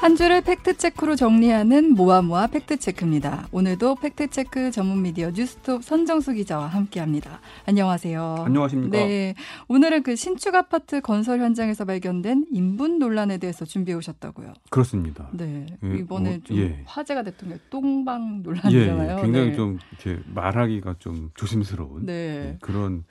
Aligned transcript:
한 0.00 0.16
주를 0.16 0.40
팩트체크로 0.40 1.14
정리하는 1.14 1.92
모아모아 1.94 2.46
팩트체크입니다. 2.46 3.48
오늘도 3.52 3.96
팩트체크 3.96 4.70
전문 4.70 5.02
미디어 5.02 5.30
뉴스톱 5.30 5.84
선정수 5.84 6.32
기자와 6.32 6.68
함께합니다. 6.68 7.40
안녕하세요. 7.66 8.36
안녕하십니까. 8.46 8.96
네, 8.96 9.34
오늘은 9.68 10.02
그 10.02 10.16
신축 10.16 10.54
아파트 10.54 11.02
건설 11.02 11.40
현장에서 11.40 11.84
발견된 11.84 12.46
인분 12.50 12.98
논란에 12.98 13.36
대해서 13.36 13.66
준비해 13.66 13.94
오셨다고요. 13.98 14.54
그렇습니다. 14.70 15.28
네, 15.32 15.66
예, 15.84 15.96
이번에 15.98 16.36
어, 16.36 16.38
좀 16.44 16.56
예. 16.56 16.80
화제가 16.86 17.22
됐던 17.22 17.50
게 17.50 17.58
똥방 17.68 18.38
예, 18.38 18.42
논란이잖아요. 18.42 19.18
예, 19.18 19.22
굉장히 19.22 19.50
네. 19.50 19.54
좀 19.54 19.78
이렇게 20.02 20.22
말하기가 20.32 20.94
좀 20.98 21.30
조심스러운 21.34 22.06
네, 22.06 22.12
예, 22.12 22.58
그런 22.62 23.04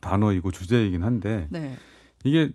단어이고 0.00 0.50
주제이긴 0.50 1.04
한데 1.04 1.46
네, 1.48 1.74
이게 2.22 2.50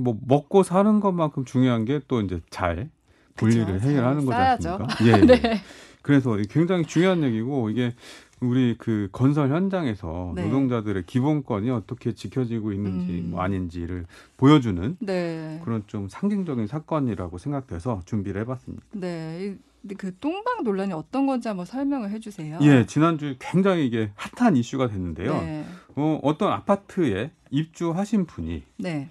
뭐 0.00 0.18
먹고 0.26 0.62
사는 0.62 0.98
것만큼 1.00 1.44
중요한 1.44 1.84
게 1.84 2.00
또 2.08 2.22
이제 2.22 2.40
잘 2.48 2.88
분리를 3.36 3.80
해결하는 3.80 4.26
잘 4.26 4.56
거지. 4.56 4.68
않습니까? 4.68 4.96
예, 5.04 5.12
예. 5.12 5.26
네, 5.26 5.60
그래서 6.02 6.36
굉장히 6.50 6.84
중요한 6.84 7.22
얘기고 7.22 7.70
이게 7.70 7.94
우리 8.40 8.76
그 8.76 9.08
건설 9.12 9.50
현장에서 9.50 10.32
네. 10.34 10.44
노동자들의 10.44 11.04
기본권이 11.06 11.70
어떻게 11.70 12.12
지켜지고 12.12 12.72
있는지 12.72 13.20
음. 13.20 13.30
뭐 13.30 13.40
아닌지를 13.40 14.06
보여주는 14.36 14.96
네, 15.00 15.60
그런 15.64 15.82
좀 15.86 16.08
상징적인 16.08 16.66
사건이라고 16.66 17.38
생각돼서 17.38 18.02
준비를 18.04 18.42
해봤습니다. 18.42 18.84
네. 18.92 19.56
그 19.98 20.16
똥방 20.18 20.64
논란이 20.64 20.94
어떤 20.94 21.26
건지 21.26 21.48
한번 21.48 21.66
설명을 21.66 22.10
해주세요. 22.10 22.58
예, 22.62 22.86
지난주 22.86 23.36
굉장히 23.38 23.86
이게 23.86 24.10
핫한 24.14 24.56
이슈가 24.56 24.88
됐는데요. 24.88 25.34
네, 25.34 25.64
어, 25.96 26.18
어떤 26.22 26.52
아파트에 26.52 27.32
입주하신 27.50 28.24
분이 28.24 28.62
네, 28.78 29.10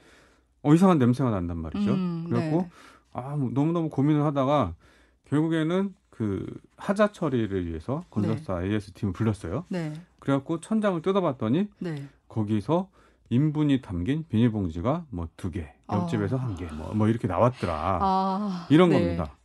어, 0.64 0.74
이상한 0.74 0.98
냄새가 0.98 1.30
난단 1.30 1.58
말이죠. 1.58 1.92
음, 1.92 2.26
그래갖고 2.28 2.62
네. 2.64 2.70
아, 3.14 3.36
뭐 3.36 3.50
너무너무 3.54 3.90
고민을 3.90 4.24
하다가 4.24 4.74
결국에는 5.26 5.94
그 6.10 6.46
하자 6.78 7.12
처리를 7.12 7.66
위해서 7.66 8.04
건설사 8.10 8.64
AS 8.64 8.92
팀을 8.92 9.14
불렀어요. 9.14 9.66
네, 9.70 9.94
그래갖고 10.20 10.60
천장을 10.60 11.02
뜯어봤더니 11.02 11.68
네. 11.80 12.08
거기서 12.28 12.90
인분이 13.30 13.82
담긴 13.82 14.26
비닐봉지가 14.28 15.06
뭐 15.10 15.28
두 15.38 15.50
개, 15.50 15.74
옆집에서 15.92 16.38
한 16.38 16.56
개, 16.56 16.66
뭐, 16.66 16.94
뭐 16.94 17.08
이렇게 17.08 17.28
나왔더라. 17.28 18.00
아, 18.02 18.68
이런 18.70 18.90
네. 18.90 19.00
겁니다. 19.00 19.36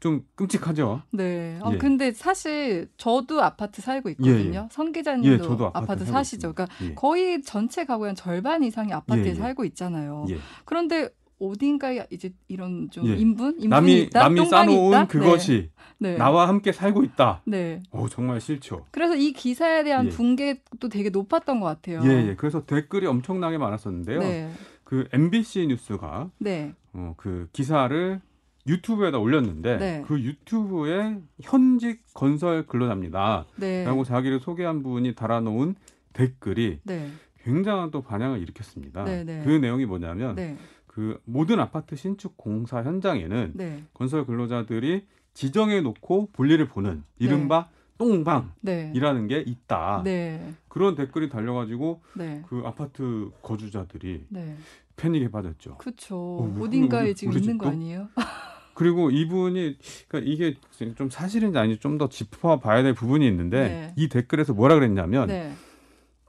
좀 0.00 0.22
끔찍하죠. 0.34 1.00
네. 1.12 1.58
아, 1.62 1.70
예. 1.72 1.78
근데 1.78 2.12
사실 2.12 2.88
저도 2.98 3.42
아파트 3.42 3.80
살고 3.80 4.10
있거든요. 4.10 4.60
예, 4.64 4.68
성 4.70 4.92
기자님도 4.92 5.44
예, 5.44 5.48
아파트, 5.66 5.78
아파트 5.78 6.04
사시죠. 6.04 6.48
있습니다. 6.48 6.66
그러니까 6.66 6.84
예. 6.84 6.94
거의 6.94 7.42
전체 7.42 7.86
가구의 7.86 8.10
한 8.10 8.14
절반 8.14 8.62
이상이 8.62 8.92
아파트에 8.92 9.24
예, 9.24 9.30
예. 9.30 9.34
살고 9.34 9.64
있잖아요. 9.64 10.26
예. 10.28 10.38
그런데 10.66 11.08
어딘가에 11.38 12.06
이제 12.10 12.32
이런 12.48 12.90
좀 12.90 13.06
예. 13.06 13.16
인분, 13.16 13.54
인분이 13.54 13.68
남이 13.68 14.00
있다, 14.02 14.20
남이 14.20 14.46
싸놓은 14.46 14.88
있다? 14.88 15.06
그것이 15.06 15.70
네. 15.98 16.12
네. 16.12 16.16
나와 16.16 16.48
함께 16.48 16.72
살고 16.72 17.02
있다. 17.04 17.42
네. 17.44 17.82
어 17.90 18.08
정말 18.08 18.40
싫죠. 18.40 18.86
그래서 18.90 19.16
이 19.16 19.32
기사에 19.32 19.84
대한 19.84 20.06
예. 20.06 20.10
붕괴도 20.10 20.88
되게 20.88 21.10
높았던 21.10 21.60
것 21.60 21.66
같아요. 21.66 22.00
예, 22.04 22.28
예. 22.28 22.34
그래서 22.36 22.64
댓글이 22.64 23.06
엄청나게 23.06 23.58
많았었는데요. 23.58 24.20
네. 24.20 24.50
그 24.84 25.08
MBC 25.12 25.66
뉴스가 25.68 26.30
네. 26.38 26.74
어, 26.92 27.14
그 27.16 27.48
기사를 27.52 28.20
유튜브에다 28.66 29.18
올렸는데 29.18 29.76
네. 29.78 30.04
그 30.06 30.20
유튜브에 30.20 31.18
현직 31.42 32.02
건설 32.14 32.66
근로자입니다. 32.66 33.46
네. 33.56 33.84
라고 33.84 34.04
자기를 34.04 34.40
소개한 34.40 34.82
분이 34.82 35.14
달아놓은 35.14 35.74
댓글이 36.12 36.80
네. 36.84 37.10
굉장한 37.42 37.90
또 37.90 38.00
반향을 38.00 38.40
일으켰습니다. 38.40 39.04
네, 39.04 39.24
네. 39.24 39.42
그 39.44 39.50
내용이 39.50 39.84
뭐냐면 39.84 40.34
네. 40.34 40.56
그 40.94 41.18
모든 41.24 41.58
아파트 41.58 41.96
신축 41.96 42.36
공사 42.36 42.84
현장에는 42.84 43.52
네. 43.56 43.82
건설 43.94 44.24
근로자들이 44.24 45.04
지정해 45.32 45.80
놓고 45.80 46.28
볼일을 46.32 46.68
보는 46.68 47.02
이른바 47.18 47.68
똥방이라는 47.98 48.52
네. 48.62 49.26
게 49.26 49.40
있다. 49.44 50.02
네. 50.04 50.54
그런 50.68 50.94
댓글이 50.94 51.28
달려가지고 51.30 52.00
네. 52.14 52.42
그 52.48 52.62
아파트 52.64 53.30
거주자들이 53.42 54.26
네. 54.28 54.56
패닉에 54.94 55.32
빠졌죠. 55.32 55.78
그쵸. 55.78 56.16
어, 56.16 56.56
어딘가에 56.60 57.12
지금 57.14 57.36
있는 57.36 57.58
거 57.58 57.64
집도? 57.64 57.74
아니에요? 57.76 58.08
그리고 58.74 59.10
이분이 59.10 59.78
그러니까 60.06 60.32
이게 60.32 60.54
좀 60.94 61.10
사실인지 61.10 61.58
아닌지 61.58 61.80
좀 61.80 61.98
더 61.98 62.08
짚어봐야 62.08 62.84
될 62.84 62.94
부분이 62.94 63.26
있는데 63.26 63.68
네. 63.68 63.94
이 63.96 64.08
댓글에서 64.08 64.54
뭐라 64.54 64.76
그랬냐면 64.76 65.26
네. 65.26 65.52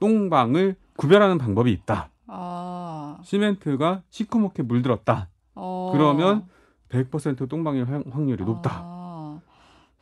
똥방을 0.00 0.74
구별하는 0.96 1.38
방법이 1.38 1.70
있다. 1.70 2.10
아. 2.26 2.75
시멘트가 3.22 4.02
시커멓게 4.10 4.62
물들었다. 4.62 5.28
어. 5.54 5.90
그러면 5.92 6.46
100% 6.88 7.48
똥방일 7.48 7.84
확- 7.90 8.04
확률이 8.10 8.44
높다. 8.44 8.70
아, 8.84 9.40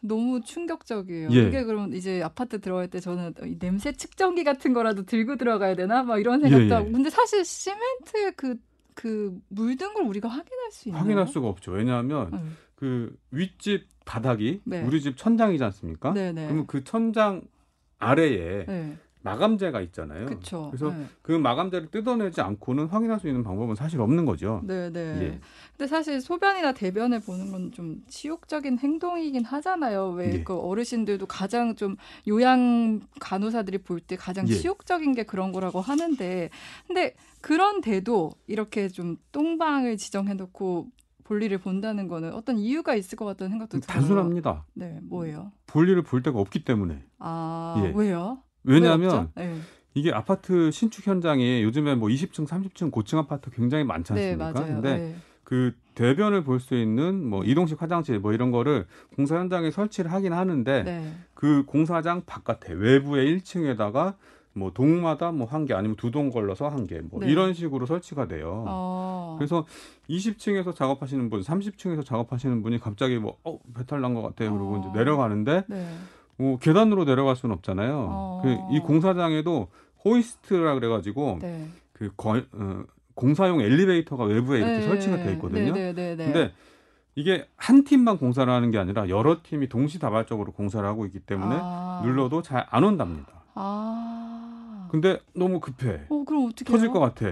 너무 0.01 0.41
충격적이에요. 0.43 1.29
예. 1.33 1.49
이게 1.49 1.65
그럼 1.65 1.95
이제 1.95 2.23
아파트 2.23 2.61
들어갈 2.61 2.89
때 2.89 3.01
저는 3.01 3.35
이 3.45 3.59
냄새 3.59 3.93
측정기 3.93 4.45
같은 4.45 4.73
거라도 4.75 5.05
들고 5.05 5.37
들어가야 5.37 5.75
되나? 5.77 6.03
막 6.03 6.19
이런 6.19 6.41
생각도 6.41 6.65
예, 6.65 6.69
예. 6.69 6.73
하고. 6.75 6.93
근데 6.93 7.09
사실 7.11 7.45
시멘트에 7.45 8.33
그, 8.37 8.57
그 8.95 9.39
물든 9.49 9.95
걸 9.95 10.05
우리가 10.05 10.29
확인할 10.29 10.71
수 10.73 10.89
있나요? 10.89 11.03
확인할 11.03 11.27
수가 11.29 11.49
없죠. 11.49 11.73
왜냐하면 11.73 12.31
네. 12.33 12.39
그 12.75 13.17
윗집 13.31 13.87
바닥이 14.05 14.61
네. 14.65 14.83
우리 14.83 15.01
집 15.01 15.17
천장이지 15.17 15.65
않습니까? 15.65 16.13
네 16.13 16.33
네. 16.33 16.45
그러면 16.45 16.67
그 16.67 16.85
천장 16.85 17.41
아래에 17.99 18.67
네. 18.67 18.99
마감재가 19.25 19.81
있잖아요. 19.81 20.27
그쵸. 20.27 20.69
그래서 20.71 20.91
네. 20.95 21.07
그 21.23 21.33
마감재를 21.33 21.91
뜯어내지 21.91 22.41
않고는 22.43 22.87
확인할 22.87 23.19
수 23.19 23.27
있는 23.27 23.43
방법은 23.43 23.75
사실 23.75 24.01
없는 24.01 24.25
거죠. 24.27 24.61
네 24.65 24.91
네. 24.93 25.01
예. 25.23 25.41
근데 25.77 25.87
사실 25.89 26.21
소변이나 26.21 26.73
대변을 26.73 27.21
보는 27.21 27.51
건 27.51 27.65
좀 27.73 28.03
치욕적인 28.09 28.79
행동이긴 28.79 29.45
하잖아요. 29.45 30.11
왜 30.11 30.35
예. 30.35 30.45
그 30.45 30.55
어르신들도 30.57 31.27
가장 31.27 31.75
좀 31.75 31.97
요양 32.29 33.01
간호사들이 33.19 33.79
볼 33.79 34.01
때 34.01 34.17
가장 34.17 34.47
예. 34.49 34.53
치욕적인 34.55 35.15
게 35.15 35.23
그런 35.25 35.51
거라고 35.53 35.81
하는데, 35.81 36.51
근데 36.87 37.15
그런데도 37.41 38.33
이렇게 38.47 38.89
좀 38.89 39.17
똥방을 39.33 39.97
지정해 39.97 40.35
놓고 40.35 40.89
볼일을 41.25 41.57
본다는 41.57 42.07
거는 42.07 42.35
어떤 42.35 42.59
이유가 42.59 42.95
있을 42.95 43.17
것 43.17 43.25
같다는 43.25 43.53
생각도 43.53 43.81
들어요. 43.81 43.99
단순합니다. 44.01 44.67
네, 44.75 44.99
뭐예요? 45.03 45.53
볼일을 45.67 46.03
볼 46.03 46.23
데가 46.23 46.39
없기 46.39 46.65
때문에. 46.65 47.03
아 47.19 47.83
예. 47.83 47.93
왜요? 47.97 48.43
왜 48.65 48.75
왜냐하면? 48.75 49.31
네. 49.35 49.55
이게 49.95 50.13
아파트 50.13 50.71
신축 50.73 51.07
현장이 51.07 51.63
요즘에 51.63 51.95
뭐 51.95 52.09
20층, 52.09 52.47
30층 52.49 52.91
고층 52.91 53.19
아파트 53.19 53.51
굉장히 53.51 53.85
많지 53.85 54.13
네, 54.13 54.33
않습니까? 54.33 54.53
맞아요. 54.61 54.75
근데 54.75 54.99
네. 54.99 55.17
그 55.45 55.73
대변을 55.95 56.43
볼 56.43 56.59
수 56.59 56.75
있는 56.75 57.25
뭐 57.29 57.45
이동식 57.45 57.81
화장실 57.81 58.19
뭐 58.19 58.33
이런 58.33 58.51
거를 58.51 58.87
공사 59.15 59.37
현장에 59.39 59.71
설치를 59.71 60.11
하긴 60.13 60.33
하는데 60.33 60.83
네. 60.83 61.13
그 61.35 61.65
공사장 61.67 62.23
바깥에 62.27 62.73
외부에 62.73 63.25
1층에다가 63.27 64.17
뭐 64.57 64.73
동마다 64.73 65.31
뭐 65.33 65.47
한 65.47 65.67
개 65.67 65.75
아니면 65.75 65.97
두 65.97 66.11
동 66.11 66.31
걸러서 66.31 66.69
한 66.69 66.87
개뭐 66.87 67.21
네. 67.21 67.29
이런 67.31 67.55
식으로 67.55 67.87
설치가 67.87 68.27
돼요. 68.27 68.65
어. 68.67 69.35
그래서 69.39 69.67
20층에서 70.09 70.75
작업하시는 70.75 71.29
분, 71.31 71.41
30층에서 71.41 72.05
작업하시는 72.05 72.63
분이 72.63 72.79
갑자기 72.81 73.19
뭐 73.19 73.37
어, 73.45 73.59
배탈 73.77 74.01
난 74.01 74.15
것 74.15 74.23
같아. 74.23 74.51
그러고 74.51 74.75
어. 74.77 74.79
이제 74.79 74.89
내려가는데 74.99 75.65
네. 75.69 75.89
뭐 76.37 76.59
계단으로 76.59 77.05
내려갈 77.05 77.37
수는 77.37 77.55
없잖아요. 77.57 78.07
어. 78.11 78.41
그 78.43 78.75
이 78.75 78.81
공사장에도 78.81 79.69
호이스트라 80.05 80.75
그래가지고 80.75 81.39
네. 81.41 81.69
그 81.93 82.11
거, 82.17 82.37
어, 82.53 82.83
공사용 83.15 83.61
엘리베이터가 83.61 84.25
외부에 84.25 84.59
이렇게 84.59 84.79
네. 84.79 84.83
설치가 84.83 85.17
돼 85.17 85.33
있거든요. 85.35 85.73
네, 85.73 85.93
네, 85.93 85.93
네, 85.93 86.17
네. 86.17 86.25
근데 86.25 86.53
이게 87.15 87.47
한 87.57 87.85
팀만 87.85 88.19
공사를 88.19 88.53
하는 88.53 88.71
게 88.73 88.79
아니라 88.79 89.09
여러 89.09 89.39
팀이 89.43 89.69
동시다발적으로 89.69 90.53
공사를 90.53 90.87
하고 90.87 91.07
있기 91.07 91.21
때문에 91.21 91.57
아. 91.61 92.01
눌러도 92.05 92.43
잘 92.43 92.67
안 92.71 92.83
온답니다. 92.85 93.45
아. 93.55 94.89
근데 94.91 95.21
너무 95.35 95.61
급해. 95.61 96.03
어, 96.09 96.25
그럼 96.25 96.47
어떻게 96.47 96.65
터질 96.65 96.91
것 96.91 96.99
같아. 97.01 97.31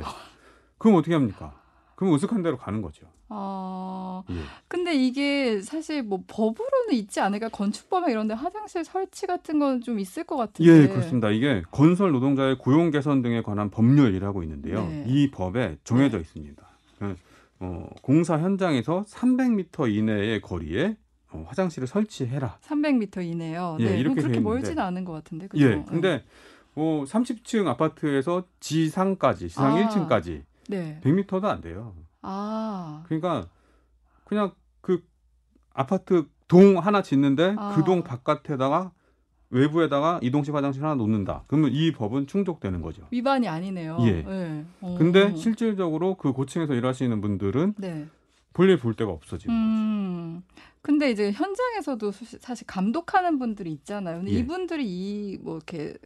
그럼 0.78 0.96
어떻게 0.96 1.14
합니까? 1.14 1.54
그럼 1.96 2.14
으슥한 2.14 2.42
대로 2.42 2.56
가는 2.56 2.80
거죠. 2.82 3.06
아. 3.34 4.22
예. 4.30 4.34
근데 4.68 4.94
이게 4.94 5.60
사실 5.62 6.02
뭐 6.02 6.22
법으로는 6.26 6.92
있지 6.94 7.20
않을까? 7.20 7.48
건축법에 7.48 8.10
이런 8.12 8.28
데 8.28 8.34
화장실 8.34 8.84
설치 8.84 9.26
같은 9.26 9.58
건 9.58 9.80
좀 9.82 9.98
있을 9.98 10.24
것 10.24 10.36
같은데. 10.36 10.70
예, 10.70 10.86
그렇습니다. 10.88 11.30
이게 11.30 11.62
건설 11.70 12.12
노동자의 12.12 12.58
고용 12.58 12.90
개선 12.90 13.22
등에 13.22 13.42
관한 13.42 13.70
법률이라고 13.70 14.42
있는데요. 14.44 14.86
네. 14.86 15.04
이 15.08 15.30
법에 15.30 15.78
정해져 15.84 16.18
있습니다. 16.20 16.62
그, 16.98 17.16
어, 17.60 17.86
공사 18.02 18.38
현장에서 18.38 19.04
300m 19.08 19.92
이내의 19.94 20.40
거리에 20.42 20.96
어, 21.30 21.44
화장실을 21.48 21.88
설치해라. 21.88 22.58
300m 22.62 23.24
이내요. 23.24 23.78
예, 23.80 23.90
네. 23.92 23.98
이렇게 23.98 24.20
그렇게. 24.20 24.40
멀지는 24.40 24.78
않은 24.80 25.04
것 25.04 25.12
같은데. 25.12 25.46
그죠? 25.48 25.64
예, 25.64 25.84
근데 25.88 26.22
뭐 26.74 27.04
30층 27.04 27.66
아파트에서 27.68 28.44
지상까지, 28.60 29.48
지상 29.48 29.76
아. 29.76 29.88
1층까지 29.88 30.42
네. 30.68 31.00
100m도 31.02 31.44
안 31.44 31.60
돼요. 31.60 31.94
아. 32.22 33.02
그러니까 33.06 33.46
그냥 34.24 34.52
그 34.80 35.02
아파트 35.74 36.26
동 36.48 36.78
하나 36.78 37.02
짓는데 37.02 37.54
아. 37.58 37.74
그동 37.74 38.02
바깥에다가 38.02 38.92
외부에다가 39.50 40.18
이동식 40.22 40.54
화장실 40.54 40.82
하나 40.82 40.94
놓는다. 40.94 41.44
그러면 41.46 41.70
이 41.72 41.92
법은 41.92 42.26
충족되는 42.26 42.80
거죠. 42.80 43.06
위반이 43.10 43.48
아니네요. 43.48 43.98
예. 44.00 44.22
네. 44.22 44.64
어. 44.80 44.96
근데 44.98 45.34
실질적으로 45.36 46.14
그 46.14 46.32
고층에서 46.32 46.72
일하시는 46.74 47.20
분들은 47.20 47.74
네. 47.76 48.06
볼일 48.54 48.78
볼 48.78 48.94
데가 48.94 49.10
없어지는 49.10 49.54
거죠. 49.54 49.66
음. 49.68 50.42
근데 50.80 51.10
이제 51.10 51.30
현장에서도 51.32 52.10
수- 52.12 52.38
사실 52.40 52.66
감독하는 52.66 53.38
분들이 53.38 53.70
있잖아요. 53.72 54.18
근데 54.18 54.32
예. 54.32 54.38
이분들이 54.38 54.84
이 54.86 55.38
뭐 55.42 55.56
이렇게 55.56 55.96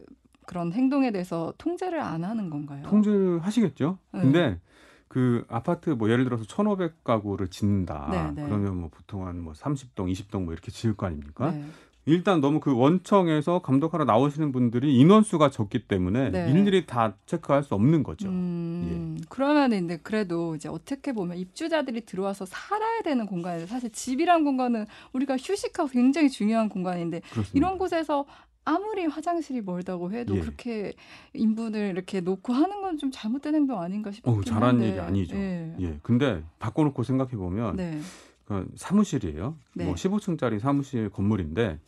그런 0.45 0.71
행동에 0.71 1.11
대해서 1.11 1.53
통제를 1.57 1.99
안 2.01 2.23
하는 2.23 2.49
건가요? 2.49 2.83
통제를 2.83 3.39
하시겠죠. 3.39 3.97
네. 4.13 4.21
근데 4.21 4.59
그 5.07 5.45
아파트 5.47 5.91
뭐 5.91 6.09
예를 6.09 6.23
들어서 6.25 6.43
1,500가구를 6.43 7.49
짓는다. 7.49 8.07
네, 8.11 8.41
네. 8.41 8.47
그러면 8.47 8.77
뭐 8.77 8.89
보통 8.89 9.25
한뭐 9.25 9.53
30동, 9.53 10.11
20동 10.11 10.43
뭐 10.43 10.53
이렇게 10.53 10.71
지을 10.71 10.95
거 10.95 11.05
아닙니까? 11.05 11.51
네. 11.51 11.65
일단 12.07 12.39
너무 12.39 12.61
그 12.61 12.73
원청에서 12.73 13.59
감독하러 13.59 14.05
나오시는 14.05 14.53
분들이 14.53 14.95
인원수가 14.97 15.51
적기 15.51 15.87
때문에 15.87 16.31
네. 16.31 16.49
일일이 16.49 16.85
다 16.85 17.15
체크할 17.25 17.63
수 17.63 17.75
없는 17.75 18.03
거죠. 18.03 18.29
음, 18.29 19.17
그러면 19.27 19.71
근데 19.71 19.97
그래도 19.97 20.55
이제 20.55 20.69
어떻게 20.69 21.11
보면 21.11 21.37
입주자들이 21.37 22.05
들어와서 22.05 22.45
살아야 22.45 23.01
되는 23.01 23.25
공간인데 23.25 23.67
사실 23.67 23.91
집이란 23.91 24.45
공간은 24.45 24.85
우리가 25.11 25.35
휴식하고 25.35 25.89
굉장히 25.89 26.29
중요한 26.29 26.69
공간인데 26.69 27.19
그렇습니다. 27.19 27.51
이런 27.53 27.77
곳에서 27.77 28.25
아무리 28.67 29.05
화장실이 29.05 29.61
멀다고 29.61 30.11
해도 30.11 30.35
예. 30.35 30.41
그렇게 30.41 30.93
인분을 31.33 31.79
이렇게 31.91 32.19
놓고 32.19 32.51
하는 32.53 32.81
건 32.81 32.97
좀 32.97 33.11
잘못된 33.11 33.53
행동 33.55 33.79
아닌가 33.79 34.11
잘한 34.45 34.63
한데. 34.69 34.89
일이 34.89 34.99
아니죠. 34.99 35.35
예. 35.37 35.75
예. 35.79 35.99
근데 36.01 36.43
바꿔놓고 36.59 37.03
생각해 37.03 37.31
보면 37.37 37.75
네. 37.75 37.99
그 38.45 38.67
사무실이에요. 38.75 39.55
네. 39.75 39.85
뭐 39.85 39.93
15층짜리 39.93 40.59
사무실 40.59 41.09
건물인데 41.09 41.79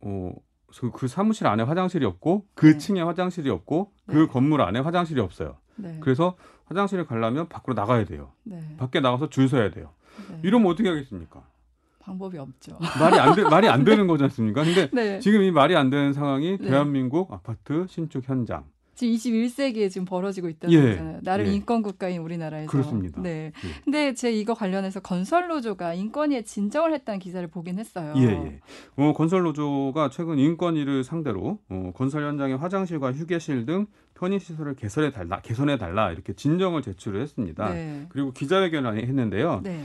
어. 0.00 0.32
그, 0.78 0.90
그 0.90 1.08
사무실 1.08 1.46
안에 1.46 1.62
화장실이 1.62 2.04
없고 2.04 2.46
그 2.54 2.72
네. 2.72 2.78
층에 2.78 3.00
화장실이 3.00 3.48
없고 3.48 3.92
그 4.06 4.16
네. 4.16 4.26
건물 4.26 4.60
안에 4.60 4.80
화장실이 4.80 5.20
없어요. 5.20 5.56
네. 5.76 5.98
그래서 6.00 6.36
화장실을 6.66 7.06
가려면 7.06 7.48
밖으로 7.48 7.72
나가야 7.74 8.04
돼요. 8.04 8.32
네. 8.42 8.74
밖에 8.76 9.00
나가서 9.00 9.30
줄 9.30 9.48
서야 9.48 9.70
돼요. 9.70 9.90
네. 10.28 10.40
이러면 10.42 10.70
어떻게 10.70 10.88
하겠습니까? 10.88 11.46
방법이 12.06 12.38
없죠. 12.38 12.78
말이 13.00 13.18
안 13.18 13.34
돼, 13.34 13.42
말이 13.42 13.68
안 13.68 13.84
되는 13.84 14.06
거지 14.06 14.22
않습니까? 14.24 14.64
근데 14.64 14.88
네. 14.94 15.18
지금 15.18 15.42
이 15.42 15.50
말이 15.50 15.74
안 15.76 15.90
되는 15.90 16.12
상황이 16.12 16.56
네. 16.58 16.70
대한민국 16.70 17.32
아파트 17.32 17.86
신축 17.88 18.28
현장. 18.28 18.64
지금 18.94 19.14
21세기에 19.14 19.90
지금 19.90 20.06
벌어지고 20.06 20.48
있다는 20.48 20.74
예. 20.74 20.90
거잖아요. 20.92 21.20
나름 21.22 21.46
예. 21.48 21.52
인권 21.52 21.82
국가인 21.82 22.22
우리나라에서. 22.22 22.70
그렇습니다. 22.70 23.20
네. 23.20 23.52
예. 23.52 23.82
근데 23.84 24.14
제 24.14 24.32
이거 24.32 24.54
관련해서 24.54 25.00
건설 25.00 25.48
노조가 25.48 25.92
인권위에 25.92 26.44
진정을 26.44 26.94
했다는 26.94 27.18
기사를 27.18 27.46
보긴 27.48 27.78
했어요. 27.78 28.14
예, 28.16 28.22
예. 28.22 28.60
어, 28.96 29.12
건설 29.12 29.42
노조가 29.42 30.08
최근 30.10 30.38
인권위를 30.38 31.04
상대로 31.04 31.58
어, 31.68 31.92
건설 31.94 32.24
현장의 32.24 32.56
화장실과 32.56 33.12
휴게실 33.12 33.66
등 33.66 33.86
편의 34.14 34.40
시설을 34.40 34.76
개선해 34.76 35.10
달라, 35.10 35.40
개선해 35.42 35.76
달라 35.76 36.10
이렇게 36.10 36.32
진정을 36.32 36.80
제출을 36.80 37.20
했습니다. 37.20 37.68
네. 37.74 38.06
그리고 38.08 38.32
기자회견을 38.32 38.96
했는데요. 38.96 39.60
네. 39.62 39.82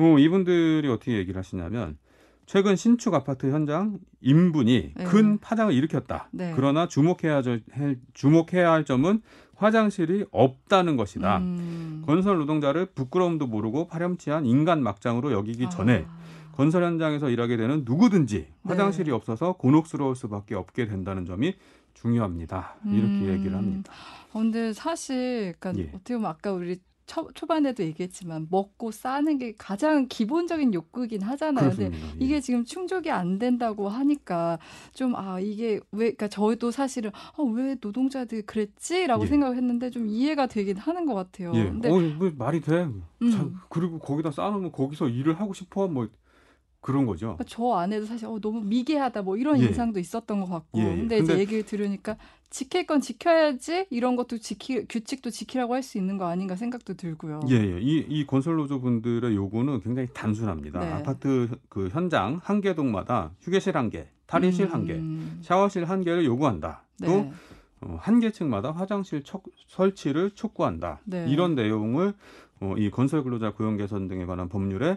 어, 0.00 0.18
이분들이 0.18 0.88
어떻게 0.88 1.16
얘기를 1.16 1.38
하시냐면 1.38 1.98
최근 2.46 2.74
신축 2.74 3.14
아파트 3.14 3.50
현장 3.50 3.98
인분이 4.20 4.94
네. 4.96 5.04
큰 5.04 5.38
파장을 5.38 5.72
일으켰다. 5.72 6.30
네. 6.32 6.52
그러나 6.56 6.88
주목해야, 6.88 7.42
할 7.70 7.96
주목해야 8.12 8.72
할 8.72 8.84
점은 8.84 9.22
화장실이 9.54 10.24
없다는 10.32 10.96
것이다. 10.96 11.38
음. 11.38 12.02
건설 12.06 12.38
노동자를 12.38 12.86
부끄러움도 12.86 13.46
모르고 13.46 13.86
파렴치한 13.86 14.46
인간 14.46 14.82
막장으로 14.82 15.32
여기기 15.32 15.68
전에 15.70 16.06
아. 16.08 16.18
건설 16.52 16.82
현장에서 16.82 17.30
일하게 17.30 17.56
되는 17.56 17.82
누구든지 17.84 18.38
네. 18.38 18.48
화장실이 18.64 19.12
없어서 19.12 19.52
곤혹스러울 19.52 20.16
수밖에 20.16 20.54
없게 20.54 20.86
된다는 20.86 21.26
점이 21.26 21.54
중요합니다. 21.94 22.76
이렇게 22.86 23.06
음. 23.06 23.28
얘기를 23.28 23.56
합니다. 23.56 23.92
어, 24.32 24.38
근데 24.40 24.72
사실 24.72 25.54
그러니까 25.60 25.84
예. 25.84 25.92
어떻게 25.94 26.14
보면 26.14 26.30
아까 26.30 26.52
우리 26.52 26.78
초, 27.10 27.28
초반에도 27.34 27.82
얘기했지만 27.82 28.46
먹고 28.50 28.92
싸는 28.92 29.38
게 29.38 29.52
가장 29.58 30.06
기본적인 30.08 30.72
욕구긴 30.74 31.22
하잖아요. 31.22 31.70
근데 31.70 31.88
그렇습니다. 31.88 32.20
예. 32.20 32.24
이게 32.24 32.40
지금 32.40 32.64
충족이 32.64 33.10
안 33.10 33.38
된다고 33.40 33.88
하니까 33.88 34.58
좀 34.94 35.10
아 35.16 35.40
이게 35.40 35.80
왜 35.90 36.12
그러니까 36.12 36.28
저도 36.28 36.70
사실은 36.70 37.10
아, 37.12 37.42
왜 37.42 37.76
노동자들이 37.80 38.42
그랬지라고 38.42 39.24
예. 39.24 39.26
생각을 39.26 39.56
했는데 39.56 39.90
좀 39.90 40.06
이해가 40.06 40.46
되긴 40.46 40.76
하는 40.76 41.04
것 41.04 41.14
같아요. 41.14 41.52
예. 41.56 41.64
근데 41.64 41.90
어, 41.90 41.98
뭐 41.98 42.30
말이 42.36 42.60
돼. 42.60 42.86
음. 43.22 43.30
자, 43.32 43.48
그리고 43.68 43.98
거기다 43.98 44.30
쌓아놓으면 44.30 44.70
거기서 44.70 45.08
일을 45.08 45.40
하고 45.40 45.52
싶어 45.52 45.88
뭐 45.88 46.08
그런 46.80 47.06
거죠. 47.06 47.36
그러니까 47.36 47.44
저 47.46 47.72
안에도 47.74 48.06
사실 48.06 48.26
어, 48.26 48.38
너무 48.40 48.60
미개하다 48.62 49.22
뭐 49.22 49.36
이런 49.36 49.60
예. 49.60 49.66
인상도 49.66 50.00
있었던 50.00 50.40
것 50.40 50.46
같고 50.48 50.78
예, 50.78 50.82
예. 50.84 50.96
근데 50.96 51.16
이제 51.18 51.26
근데- 51.26 51.40
얘기를 51.40 51.62
들으니까 51.64 52.16
지킬 52.48 52.84
건 52.86 53.00
지켜야지 53.00 53.86
이런 53.90 54.16
것도 54.16 54.38
지키 54.38 54.84
규칙도 54.86 55.30
지키라고 55.30 55.74
할 55.74 55.82
수 55.82 55.98
있는 55.98 56.18
거 56.18 56.26
아닌가 56.26 56.56
생각도 56.56 56.94
들고요. 56.94 57.40
예, 57.48 57.54
예. 57.54 57.80
이, 57.80 57.98
이 58.08 58.26
건설 58.26 58.56
노조 58.56 58.80
분들의 58.80 59.34
요구는 59.36 59.80
굉장히 59.82 60.08
단순합니다. 60.12 60.80
네. 60.80 60.86
아파트 60.92 61.48
그 61.68 61.88
현장 61.88 62.40
한 62.42 62.60
개 62.60 62.74
동마다 62.74 63.30
휴게실 63.42 63.76
한 63.76 63.88
개, 63.90 64.08
탈의실 64.26 64.72
한 64.72 64.84
개, 64.86 64.94
음, 64.94 65.38
샤워실 65.42 65.84
한 65.84 66.02
개를 66.02 66.24
요구한다. 66.24 66.82
또 67.04 67.06
네. 67.06 67.32
어, 67.82 67.96
한개 68.00 68.30
층마다 68.32 68.72
화장실 68.72 69.22
척- 69.22 69.44
설치를 69.68 70.32
촉구한다. 70.32 71.00
네. 71.04 71.26
이런 71.28 71.54
내용을 71.54 72.14
어, 72.60 72.74
이 72.76 72.90
건설 72.90 73.22
근로자 73.22 73.52
고용 73.52 73.76
개선 73.78 74.08
등에 74.08 74.26
관한 74.26 74.48
법률에 74.50 74.90
어, 74.90 74.96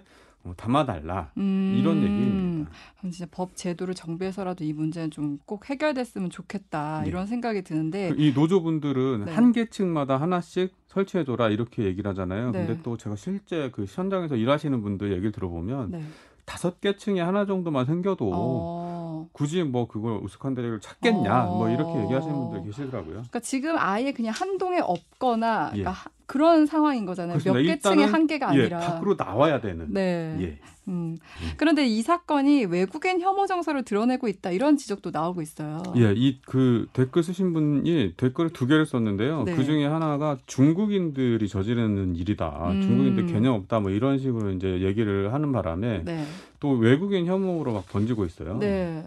담아달라. 0.57 1.31
음, 1.37 1.75
이런 1.79 1.97
얘기입니다. 2.03 2.69
그럼 2.97 3.11
진짜 3.11 3.27
법 3.31 3.55
제도를 3.55 3.93
정비해서라도 3.93 4.63
이 4.63 4.73
문제는 4.73 5.09
좀 5.11 5.37
꼭 5.45 5.69
해결됐으면 5.69 6.29
좋겠다 6.29 7.01
예. 7.05 7.09
이런 7.09 7.27
생각이 7.27 7.63
드는데 7.63 8.13
이 8.17 8.33
노조분들은 8.33 9.25
네. 9.25 9.31
한개 9.33 9.65
층마다 9.69 10.17
하나씩 10.17 10.73
설치해줘라 10.87 11.49
이렇게 11.49 11.83
얘기를 11.83 12.09
하잖아요. 12.11 12.51
네. 12.51 12.65
근데 12.65 12.81
또 12.83 12.97
제가 12.97 13.15
실제 13.15 13.69
그 13.71 13.85
현장에서 13.87 14.35
일하시는 14.35 14.81
분들 14.81 15.11
얘기를 15.11 15.31
들어보면 15.31 15.91
네. 15.91 16.03
다섯 16.45 16.81
개 16.81 16.95
층에 16.97 17.21
하나 17.21 17.45
정도만 17.45 17.85
생겨도 17.85 18.31
어, 18.33 19.29
굳이 19.31 19.63
뭐 19.63 19.87
그걸 19.87 20.17
우스칸 20.23 20.53
데리를 20.55 20.79
찾겠냐 20.81 21.45
어. 21.45 21.57
뭐 21.57 21.69
이렇게 21.69 22.01
얘기하시는 22.03 22.33
분들 22.35 22.63
계시더라고요. 22.63 23.13
그러니까 23.13 23.39
지금 23.39 23.75
아예 23.77 24.11
그냥 24.11 24.33
한 24.35 24.57
동에 24.57 24.79
없거나 24.79 25.67
예. 25.75 25.79
그러니까 25.79 25.91
하- 25.91 26.09
그런 26.25 26.65
상황인 26.65 27.05
거잖아요. 27.05 27.37
몇 27.37 27.43
그렇습니다. 27.43 27.73
개 27.75 27.79
층에 27.79 27.93
일단은, 27.93 28.13
한 28.13 28.27
개가 28.27 28.55
예, 28.55 28.61
아니라. 28.61 28.79
밖으로 28.79 29.15
나와야 29.17 29.61
되는. 29.61 29.87
네. 29.91 30.37
예. 30.41 30.59
음. 30.89 31.15
예. 31.45 31.53
그런데 31.55 31.85
이 31.85 32.01
사건이 32.01 32.65
외국인 32.65 33.21
혐오 33.21 33.47
정서를 33.47 33.83
드러내고 33.83 34.27
있다 34.27 34.51
이런 34.51 34.75
지적도 34.75 35.11
나오고 35.11 35.41
있어요. 35.41 35.81
예, 35.95 36.13
이 36.15 36.39
그 36.45 36.87
댓글 36.91 37.23
쓰신 37.23 37.53
분이 37.53 38.15
댓글을 38.17 38.49
두 38.51 38.67
개를 38.67 38.85
썼는데요. 38.85 39.43
네. 39.43 39.55
그 39.55 39.63
중에 39.63 39.85
하나가 39.85 40.37
중국인들이 40.45 41.47
저지르는 41.47 42.15
일이다. 42.17 42.71
음. 42.71 42.81
중국인들 42.81 43.27
개념 43.27 43.55
없다. 43.55 43.79
뭐 43.79 43.91
이런 43.91 44.17
식으로 44.19 44.51
이제 44.51 44.81
얘기를 44.81 45.33
하는 45.33 45.51
바람에 45.53 46.01
네. 46.03 46.25
또 46.59 46.71
외국인 46.71 47.25
혐오로 47.27 47.71
막 47.73 47.87
번지고 47.87 48.25
있어요. 48.25 48.57
네. 48.59 49.03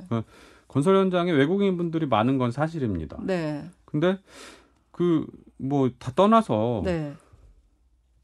건설 0.69 0.97
현장에 0.97 1.33
외국인 1.33 1.77
분들이 1.77 2.07
많은 2.07 2.39
건 2.39 2.51
사실입니다. 2.53 3.19
네. 3.23 3.65
근데 3.85 4.19
그 4.97 5.27
뭐 5.59 5.89
다 5.99 6.13
떠나서 6.15 6.83
네. 6.85 7.15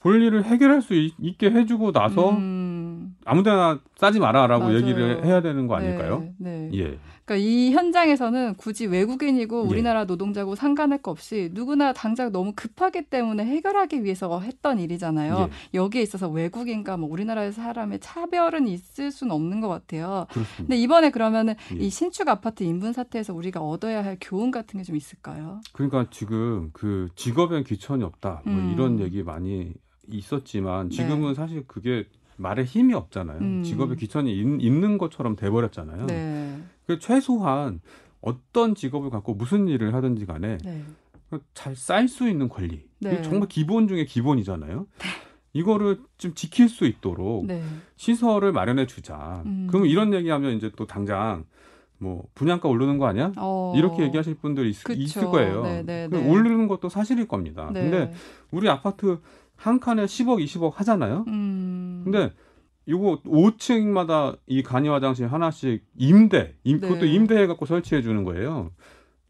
볼 0.00 0.22
일을 0.22 0.44
해결할 0.44 0.82
수 0.82 0.94
있, 0.94 1.14
게 1.38 1.50
해주고 1.50 1.92
나서 1.92 2.30
음, 2.30 2.36
아무데나 3.24 3.80
싸지 3.96 4.18
마라라고 4.20 4.64
맞아요. 4.64 4.76
얘기를 4.78 5.24
해야 5.24 5.40
되는 5.42 5.66
거 5.66 5.76
아닐까요? 5.76 6.20
네. 6.38 6.68
네. 6.70 6.78
예. 6.78 6.98
그러니까 7.24 7.36
이 7.48 7.70
현장에서는 7.70 8.54
굳이 8.56 8.86
외국인이고 8.86 9.64
예. 9.64 9.68
우리나라 9.68 10.04
노동자고 10.04 10.56
상관할 10.56 11.00
거 11.00 11.12
없이 11.12 11.50
누구나 11.52 11.92
당장 11.92 12.32
너무 12.32 12.52
급하기 12.56 13.02
때문에 13.02 13.44
해결하기 13.44 14.02
위해서 14.02 14.40
했던 14.40 14.80
일이잖아요. 14.80 15.48
예. 15.48 15.78
여기에 15.78 16.02
있어서 16.02 16.28
외국인과 16.28 16.96
뭐 16.96 17.08
우리나라의 17.10 17.52
사람의 17.52 18.00
차별은 18.00 18.66
있을 18.66 19.12
수는 19.12 19.32
없는 19.32 19.60
것 19.60 19.68
같아요. 19.68 20.26
그렇습니다. 20.30 20.56
근데 20.64 20.76
이번에 20.78 21.10
그러면은 21.10 21.54
예. 21.76 21.76
이 21.78 21.90
신축 21.90 22.28
아파트 22.28 22.64
인분 22.64 22.92
사태에서 22.92 23.32
우리가 23.34 23.60
얻어야 23.60 24.04
할 24.04 24.16
교훈 24.20 24.50
같은 24.50 24.78
게 24.78 24.82
좀 24.82 24.96
있을까요? 24.96 25.60
그러니까 25.72 26.06
지금 26.10 26.70
그 26.72 27.08
직업엔 27.14 27.62
귀천이 27.62 28.02
없다 28.02 28.42
뭐 28.44 28.52
음. 28.54 28.72
이런 28.74 28.98
얘기 28.98 29.22
많이 29.22 29.72
있었지만 30.08 30.88
네. 30.88 30.96
지금은 30.96 31.34
사실 31.34 31.64
그게 31.68 32.04
말에 32.42 32.64
힘이 32.64 32.94
없잖아요. 32.94 33.38
음. 33.38 33.62
직업에 33.62 33.96
귀천이 33.96 34.32
있, 34.32 34.40
있는 34.60 34.98
것처럼 34.98 35.36
돼버렸잖아요. 35.36 36.06
네. 36.06 36.58
그 36.86 36.98
최소한 36.98 37.80
어떤 38.20 38.74
직업을 38.74 39.10
갖고 39.10 39.34
무슨 39.34 39.68
일을 39.68 39.94
하든지 39.94 40.26
간에 40.26 40.58
네. 40.64 40.82
잘쌀수 41.54 42.28
있는 42.28 42.48
권리. 42.48 42.84
네. 43.00 43.22
정말 43.22 43.48
기본 43.48 43.88
중에 43.88 44.04
기본이잖아요. 44.04 44.86
이거를 45.54 46.00
좀 46.18 46.34
지킬 46.34 46.68
수 46.68 46.86
있도록 46.86 47.46
네. 47.46 47.62
시설을 47.96 48.52
마련해 48.52 48.86
주자. 48.86 49.42
음. 49.46 49.66
그럼 49.70 49.86
이런 49.86 50.12
얘기하면 50.12 50.56
이제 50.56 50.70
또 50.76 50.86
당장 50.86 51.44
뭐 51.98 52.24
분양가 52.34 52.68
오르는 52.68 52.98
거 52.98 53.06
아니야? 53.06 53.32
어. 53.36 53.72
이렇게 53.76 54.02
얘기하실 54.02 54.34
분들이 54.36 54.70
있. 54.70 54.90
있을 54.90 55.26
거예요. 55.26 55.62
네, 55.62 55.82
네, 55.82 56.08
그 56.10 56.16
네. 56.16 56.28
오르는 56.28 56.68
것도 56.68 56.88
사실일 56.88 57.28
겁니다. 57.28 57.70
네. 57.72 57.82
근데 57.82 58.12
우리 58.50 58.68
아파트 58.68 59.20
한 59.56 59.78
칸에 59.78 60.06
10억, 60.06 60.42
20억 60.44 60.74
하잖아요. 60.74 61.24
음. 61.28 61.71
근데 62.12 62.34
이거 62.86 63.20
5층마다 63.24 64.38
이 64.46 64.62
간이 64.62 64.88
화장실 64.88 65.26
하나씩 65.26 65.84
임대, 65.96 66.54
임, 66.64 66.80
네. 66.80 66.88
그것도 66.88 67.06
임대해 67.06 67.46
갖고 67.46 67.66
설치해 67.66 68.02
주는 68.02 68.24
거예요. 68.24 68.70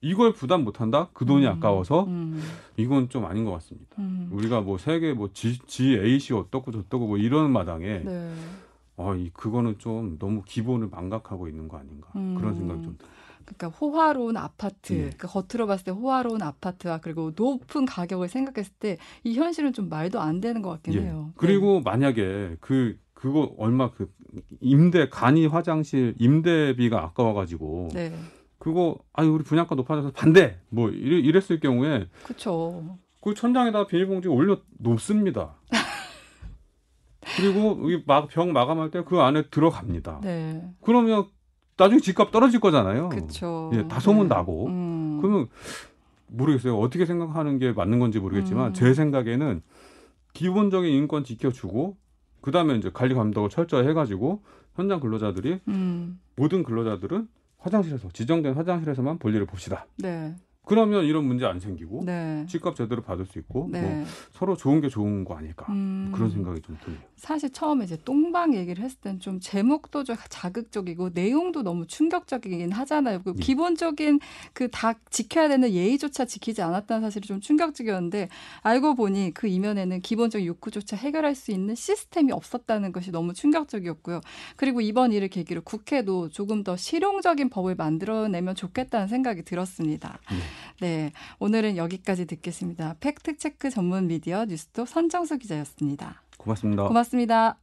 이걸 0.01 0.33
부담 0.33 0.65
못 0.65 0.81
한다? 0.81 1.09
그 1.13 1.25
돈이 1.25 1.47
음. 1.47 1.53
아까워서 1.53 2.05
음. 2.05 2.43
이건 2.77 3.09
좀 3.09 3.25
아닌 3.25 3.45
것 3.45 3.53
같습니다. 3.53 3.97
음. 3.99 4.31
우리가 4.33 4.61
뭐 4.61 4.77
세계 4.77 5.13
뭐 5.13 5.31
G, 5.33 5.59
GAC 5.67 6.35
어떻고 6.35 6.73
저떻고 6.73 7.07
뭐 7.07 7.19
이런 7.19 7.53
마당에 7.53 8.01
네. 8.05 8.33
아, 8.97 9.15
이 9.17 9.31
그거는 9.31 9.79
좀 9.79 10.19
너무 10.19 10.43
기본을 10.45 10.89
망각하고 10.89 11.49
있는 11.49 11.69
거 11.69 11.79
아닌가 11.79 12.09
음. 12.17 12.35
그런 12.37 12.55
생각이 12.55 12.83
좀 12.83 12.97
들어요. 12.99 13.13
그러니까 13.45 13.69
호화로운 13.69 14.37
아파트, 14.37 14.93
예. 14.93 15.11
그 15.19 15.27
겉으로 15.27 15.67
봤을 15.67 15.85
때 15.85 15.91
호화로운 15.91 16.43
아파트와 16.43 16.99
그리고 16.99 17.33
높은 17.35 17.85
가격을 17.87 18.29
생각했을 18.29 18.73
때 18.79 18.99
이 19.25 19.35
현실은 19.35 19.73
좀 19.73 19.89
말도 19.89 20.21
안 20.21 20.41
되는 20.41 20.63
것 20.63 20.71
같긴 20.71 20.95
예. 20.95 21.01
해요. 21.01 21.33
그리고 21.37 21.81
만약에 21.81 22.57
그 22.61 22.99
그거 23.15 23.53
얼마 23.59 23.91
그 23.91 24.13
임대 24.61 25.09
간이 25.09 25.47
화장실 25.47 26.15
임대비가 26.19 27.03
아까워가지고 27.03 27.89
네, 27.95 28.11
네. 28.11 28.17
그거 28.59 28.97
아니 29.13 29.29
우리 29.29 29.43
분양가 29.45 29.75
높아져서 29.75 30.13
반대 30.13 30.59
뭐 30.69 30.91
이래, 30.91 31.19
이랬을 31.19 31.59
경우에 31.61 32.09
그렇죠. 32.25 32.97
그 33.21 33.35
천장에다 33.35 33.87
비닐봉지 33.87 34.29
올려 34.29 34.59
놓습니다. 34.79 35.57
그리고 37.37 37.79
막 38.07 38.29
병 38.29 38.53
마감할 38.53 38.91
때 38.91 39.03
그 39.03 39.21
안에 39.21 39.49
들어갑니다. 39.51 40.21
네, 40.23 40.63
그러면 40.83 41.27
나중에 41.77 42.01
집값 42.01 42.31
떨어질 42.31 42.61
거잖아요. 42.61 43.09
그렇죠. 43.09 43.71
예, 43.75 43.87
다 43.89 43.99
소문 44.01 44.29
나고. 44.29 44.67
음. 44.67 45.19
그러면 45.21 45.49
모르겠어요. 46.29 46.79
어떻게 46.79 47.05
생각하는 47.07 47.59
게 47.59 47.73
맞는 47.73 47.99
건지 47.99 48.19
모르겠지만 48.19 48.69
음. 48.69 48.73
제 48.75 48.95
생각에는 48.95 49.63
기본적인 50.35 50.91
인권 50.93 51.25
지켜주고 51.25 51.97
그다음에 52.41 52.75
이제 52.77 52.91
관리 52.93 53.15
감독을 53.15 53.51
철저히 53.51 53.87
해가지고 53.89 54.43
현장 54.75 55.01
근로자들이 55.01 55.61
음. 55.69 56.19
모든 56.37 56.63
근로자들은 56.63 57.29
화장실에서 57.59 58.09
지정된 58.13 58.55
화장실에서만 58.55 59.19
볼일을 59.19 59.47
봅시다. 59.47 59.87
네, 59.99 60.35
그러면 60.67 61.05
이런 61.05 61.25
문제 61.25 61.47
안 61.47 61.61
생기고 61.61 62.03
네, 62.05 62.45
집값 62.49 62.77
제대로 62.77 63.03
받을 63.03 63.27
수 63.27 63.39
있고 63.39 63.69
네. 63.71 63.81
뭐 63.81 64.05
서로 64.33 64.57
좋은 64.57 64.81
게 64.81 64.89
좋은 64.89 65.25
거 65.25 65.35
아닐까 65.37 65.67
음. 65.71 66.11
그런 66.13 66.31
생각이 66.31 66.61
좀 66.63 66.77
드네요. 66.85 67.01
사실 67.17 67.51
처음에 67.51 67.85
이제 67.85 67.97
똥방 68.05 68.55
얘기를 68.55 68.83
했을 68.83 68.99
땐 69.01 69.21
좀 69.21 69.39
제목도 69.41 70.05
좀 70.05 70.17
자극적이고 70.29 71.11
내용도 71.15 71.63
너무 71.63 71.87
충격적이긴 71.87 72.73
하잖아요. 72.73 73.23
그 73.23 73.35
예. 73.37 73.41
기본적인 73.41 74.19
그 74.53 74.69
다 74.73 74.95
지켜야 75.11 75.49
되는 75.49 75.71
예의조차 75.71 76.25
지키지 76.25 76.63
않았다는 76.63 77.03
사실이 77.03 77.29
좀 77.29 77.41
충격적이었는데 77.41 78.29
알고 78.63 78.95
보니 78.95 79.33
그 79.35 79.47
이면에는 79.47 80.01
기본적 80.01 80.45
욕구조차 80.45 80.97
해결할 80.97 81.35
수 81.35 81.53
있는 81.53 81.75
시스템이 81.75 82.33
없었다는 82.33 82.91
것이 82.93 83.11
너무 83.13 83.35
충격적이었고요. 83.35 84.21
그리고 84.57 84.81
이번 84.81 85.13
일을 85.13 85.29
계기로 85.29 85.63
국회도 85.63 86.31
조금 86.31 86.65
더 86.65 86.77
실용적인 86.77 87.51
법을 87.51 87.75
만들어내면 87.75 88.55
좋겠다는 88.55 89.09
생각이 89.09 89.43
들었습니다. 89.43 90.19
네, 90.81 91.13
오늘은 91.39 91.77
여기까지 91.77 92.27
듣겠습니다. 92.27 92.97
팩트체크 93.01 93.71
전문 93.71 94.07
미디어 94.07 94.45
뉴스톱 94.45 94.89
선정수 94.89 95.39
기자였습니다. 95.39 96.23
고맙습니다. 96.39 96.89
고맙습니다. 96.89 97.62